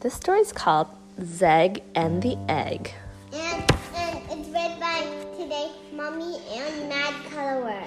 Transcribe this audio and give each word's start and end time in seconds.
This 0.00 0.14
story 0.14 0.40
is 0.40 0.52
called 0.52 0.88
Zeg 1.22 1.80
and 1.94 2.20
the 2.20 2.36
Egg. 2.48 2.92
And, 3.32 3.62
and 3.94 4.18
it's 4.30 4.48
read 4.48 4.80
by 4.80 5.02
today 5.38 5.70
Mommy 5.94 6.38
and 6.52 6.88
Mad 6.88 7.14
Colorer. 7.30 7.84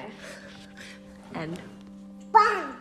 And, 1.35 1.59
Bang! 2.31 2.73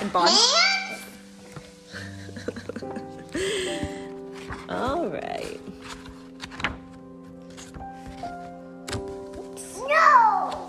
and 0.00 0.12
Bon. 0.12 0.28
All 4.68 5.06
right. 5.06 5.60
no! 9.88 10.68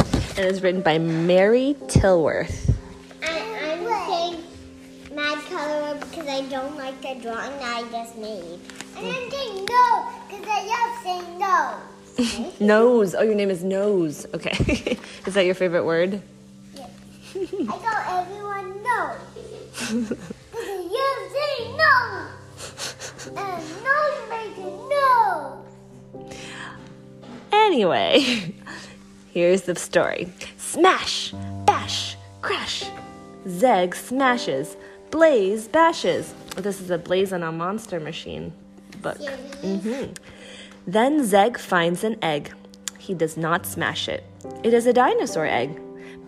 And 0.36 0.44
it's 0.44 0.60
written 0.60 0.82
by 0.82 0.98
Mary 0.98 1.74
Tillworth. 1.88 2.76
I, 3.22 3.38
I'm 3.72 3.86
saying 4.10 4.44
Mad 5.14 5.38
color 5.46 5.94
because 5.94 6.28
I 6.28 6.42
don't 6.42 6.76
like 6.76 7.00
the 7.00 7.14
drawing 7.22 7.56
that 7.58 7.84
I 7.84 7.90
just 7.90 8.18
made. 8.18 8.60
And 8.98 9.06
I'm 9.06 9.30
saying 9.30 9.64
no 9.64 10.08
because 10.28 10.44
I 10.46 10.60
love 10.68 11.02
saying 11.02 11.38
no. 11.38 11.80
Nose. 12.66 13.14
Oh, 13.14 13.22
your 13.22 13.34
name 13.34 13.48
is 13.48 13.64
Nose. 13.64 14.26
Okay. 14.34 14.98
is 15.26 15.32
that 15.32 15.46
your 15.46 15.54
favorite 15.54 15.84
word? 15.84 16.20
Yeah. 16.74 16.86
I 17.34 17.78
tell 17.78 18.20
everyone 18.20 18.82
no. 18.82 19.16
Because 19.72 20.10
you 20.92 21.28
say 21.32 21.72
no. 21.76 22.26
And 23.36 23.64
no 23.82 23.98
making 24.28 24.76
no. 24.88 25.64
Anyway, 27.52 28.54
here's 29.36 29.62
the 29.62 29.76
story 29.76 30.26
Smash, 30.56 31.34
bash, 31.66 32.16
crash. 32.40 32.84
Zeg 33.46 33.94
smashes, 33.94 34.76
Blaze 35.10 35.68
bashes. 35.68 36.34
This 36.56 36.80
is 36.80 36.88
a 36.90 36.96
Blaze 36.96 37.34
on 37.34 37.42
a 37.42 37.52
Monster 37.52 38.00
Machine 38.00 38.50
book. 39.02 39.18
Series. 39.18 39.38
Mm-hmm. 39.62 40.12
Then 40.86 41.22
Zeg 41.22 41.58
finds 41.58 42.02
an 42.02 42.16
egg. 42.22 42.50
He 42.98 43.12
does 43.12 43.36
not 43.36 43.66
smash 43.66 44.08
it. 44.08 44.24
It 44.64 44.72
is 44.72 44.86
a 44.86 44.94
dinosaur 44.94 45.44
egg. 45.44 45.78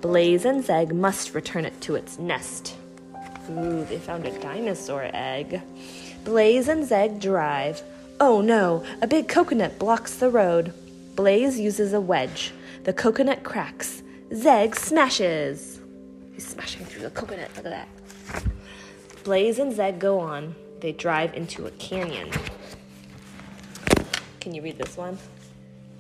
Blaze 0.03 0.45
and 0.45 0.63
Zeg 0.63 0.95
must 0.95 1.35
return 1.35 1.65
it 1.65 1.81
to 1.81 1.95
its 1.95 2.19
nest. 2.19 2.77
Ooh, 3.51 3.87
they 3.87 3.99
found 3.99 4.27
a 4.27 4.39
dinosaur 4.39 5.09
egg. 5.15 5.63
Blaze 6.25 6.69
and 6.69 6.87
Zeg 6.87 7.21
drive. 7.21 7.81
Oh 8.21 8.43
no, 8.43 8.85
a 9.01 9.07
big 9.07 9.29
coconut 9.29 9.79
blocks 9.79 10.17
the 10.17 10.29
road. 10.29 10.75
Blaze 11.17 11.59
uses 11.59 11.95
a 11.95 12.01
wedge. 12.01 12.53
The 12.89 12.95
coconut 12.95 13.43
cracks. 13.43 14.03
Zeg 14.35 14.75
smashes. 14.75 15.79
He's 16.33 16.47
smashing 16.47 16.87
through 16.87 17.03
the 17.03 17.11
coconut. 17.11 17.51
Look 17.55 17.67
at 17.67 17.87
that. 18.33 18.43
Blaze 19.25 19.59
and 19.59 19.71
Zeg 19.71 19.99
go 19.99 20.19
on. 20.19 20.55
They 20.81 20.93
drive 20.93 21.35
into 21.35 21.67
a 21.67 21.71
canyon. 21.73 22.31
Can 24.41 24.55
you 24.55 24.63
read 24.63 24.79
this 24.79 24.97
one? 24.97 25.19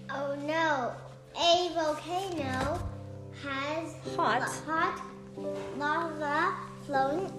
Oh 0.08 0.34
no, 0.46 0.94
a 1.38 1.70
volcano 1.74 2.80
has 3.42 3.94
Hot. 4.16 4.40
hot 4.64 5.02
lava 5.76 6.56
flowing 6.86 7.30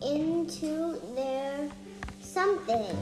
into 0.00 0.98
their 1.14 1.68
something. 2.22 2.96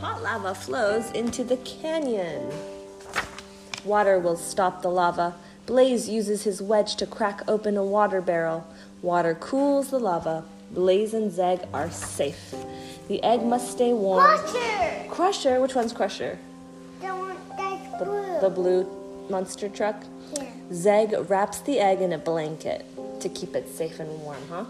Hot 0.00 0.22
lava 0.22 0.54
flows 0.54 1.10
into 1.10 1.44
the 1.44 1.58
canyon. 1.58 2.50
Water 3.86 4.18
will 4.18 4.36
stop 4.36 4.82
the 4.82 4.88
lava. 4.90 5.34
Blaze 5.64 6.08
uses 6.08 6.42
his 6.42 6.60
wedge 6.60 6.96
to 6.96 7.06
crack 7.06 7.42
open 7.46 7.76
a 7.76 7.84
water 7.84 8.20
barrel. 8.20 8.66
Water 9.00 9.34
cools 9.34 9.90
the 9.90 10.00
lava. 10.00 10.44
Blaze 10.72 11.14
and 11.14 11.30
Zeg 11.30 11.60
are 11.72 11.88
safe. 11.90 12.52
The 13.06 13.22
egg 13.22 13.44
must 13.44 13.70
stay 13.70 13.92
warm. 13.92 14.24
Crusher! 14.26 15.06
Crusher, 15.08 15.60
which 15.60 15.76
one's 15.76 15.92
Crusher? 15.92 16.36
The 17.00 17.06
one 17.08 17.36
that's 17.56 18.02
blue. 18.02 18.40
the 18.40 18.50
blue 18.50 19.26
monster 19.30 19.68
truck? 19.68 20.02
yeah. 20.36 20.50
Zeg 20.72 21.14
wraps 21.28 21.60
the 21.60 21.78
egg 21.78 22.00
in 22.00 22.12
a 22.12 22.18
blanket 22.18 22.84
to 23.20 23.28
keep 23.28 23.54
it 23.54 23.68
safe 23.68 24.00
and 24.00 24.10
warm, 24.22 24.42
huh? 24.50 24.64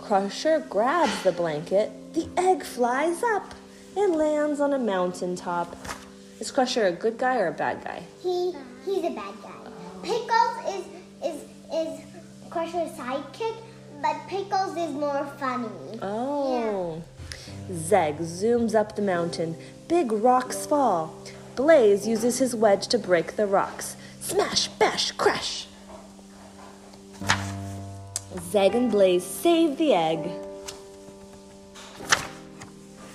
Crusher 0.00 0.64
grabs 0.68 1.22
the 1.22 1.30
blanket. 1.32 1.92
The 2.14 2.28
egg 2.36 2.64
flies 2.64 3.22
up 3.22 3.54
and 3.96 4.16
lands 4.16 4.58
on 4.60 4.72
a 4.72 4.78
mountain 4.78 5.36
top. 5.36 5.76
Is 6.40 6.52
Crusher 6.52 6.86
a 6.86 6.92
good 6.92 7.18
guy 7.18 7.36
or 7.38 7.48
a 7.48 7.52
bad 7.52 7.82
guy? 7.84 8.02
He 8.22 8.52
he's 8.84 9.04
a 9.04 9.10
bad 9.10 9.34
guy. 9.42 9.50
Pickles 10.02 10.74
is 10.74 10.84
is 11.24 11.42
is 11.74 12.00
Crusher's 12.48 12.92
sidekick, 12.92 13.56
but 14.00 14.16
Pickles 14.28 14.76
is 14.76 14.90
more 14.92 15.26
funny. 15.38 15.98
Oh. 16.00 17.02
Zeg 17.72 18.18
zooms 18.18 18.74
up 18.74 18.94
the 18.94 19.02
mountain. 19.02 19.56
Big 19.88 20.12
rocks 20.12 20.64
fall. 20.64 21.12
Blaze 21.56 22.06
uses 22.06 22.38
his 22.38 22.54
wedge 22.54 22.86
to 22.88 22.98
break 22.98 23.34
the 23.34 23.46
rocks. 23.46 23.96
Smash, 24.20 24.68
bash, 24.68 25.10
crash. 25.12 25.66
Zeg 28.50 28.74
and 28.76 28.92
Blaze 28.92 29.24
save 29.24 29.76
the 29.76 29.92
egg. 29.92 30.30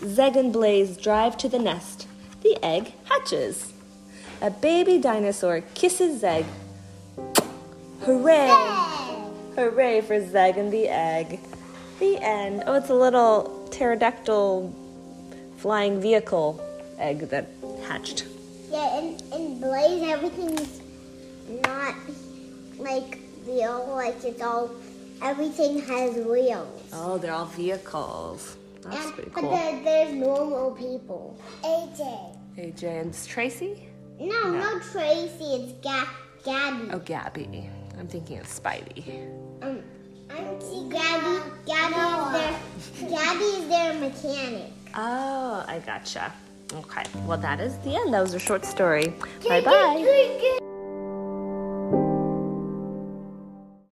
Zeg 0.05 0.35
and 0.35 0.51
Blaze 0.51 0.97
drive 0.97 1.37
to 1.37 1.47
the 1.47 1.59
nest. 1.59 2.07
The 2.41 2.57
egg 2.61 2.91
hatches. 3.13 3.71
A 4.41 4.49
baby 4.49 4.97
dinosaur 4.97 5.61
kisses 5.73 6.21
Zeg. 6.21 6.45
Hooray! 8.01 8.49
Hooray 9.55 10.01
for 10.01 10.19
Zeg 10.25 10.57
and 10.57 10.71
the 10.71 10.89
egg. 10.89 11.39
The 11.99 12.17
end. 12.17 12.63
Oh, 12.65 12.73
it's 12.73 12.89
a 12.89 12.95
little 12.95 13.67
pterodactyl 13.71 14.73
flying 15.57 16.01
vehicle 16.01 16.59
egg 16.97 17.29
that 17.29 17.49
hatched. 17.87 18.25
Yeah, 18.71 18.99
and 18.99 19.21
in 19.31 19.59
Blaze, 19.59 20.03
everything's 20.03 20.81
not 21.63 21.95
like 22.79 23.19
real. 23.45 23.93
Like 23.95 24.23
it's 24.23 24.41
all, 24.41 24.71
everything 25.21 25.79
has 25.81 26.15
wheels. 26.15 26.83
Oh, 26.91 27.17
they're 27.17 27.33
all 27.33 27.45
vehicles. 27.45 28.57
That's 28.81 29.05
and, 29.05 29.13
pretty 29.13 29.29
but 29.29 29.41
cool. 29.41 29.51
there, 29.51 29.83
there's 29.83 30.13
normal 30.15 30.71
people. 30.71 31.37
AJ. 31.63 32.42
AJ 32.57 32.83
and 33.01 33.09
it's 33.09 33.25
Tracy? 33.25 33.87
No, 34.19 34.27
No. 34.43 34.51
not 34.51 34.81
Tracy. 34.83 35.43
It's 35.55 35.73
Ga- 35.83 36.07
Gabby. 36.45 36.89
Oh, 36.91 36.99
Gabby. 36.99 37.69
I'm 37.97 38.07
thinking 38.07 38.37
it's 38.37 38.59
Spidey. 38.59 39.27
Um, 39.61 39.81
I'm 40.29 40.61
see 40.61 40.87
Gabby. 40.89 41.41
Gabby 41.65 41.95
is 41.95 43.01
their. 43.01 43.09
Gabby 43.09 43.43
is 43.43 43.67
their 43.69 43.93
mechanic. 43.95 44.71
Oh, 44.95 45.65
I 45.67 45.81
gotcha. 45.85 46.31
Okay. 46.73 47.03
Well, 47.25 47.37
that 47.39 47.59
is 47.59 47.77
the 47.79 47.95
end. 47.95 48.13
That 48.13 48.21
was 48.21 48.33
a 48.33 48.39
short 48.39 48.65
story. 48.65 49.13
Bye. 49.47 49.61
bye. 49.61 50.59